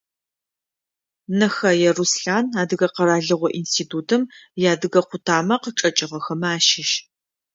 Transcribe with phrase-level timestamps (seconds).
[1.39, 4.23] Нэхэе Руслъан, Адыгэ къэралыгъо институтым
[4.61, 6.91] иадыгэ къутамэ къычӏэкӏыгъэхэмэ ащыщ.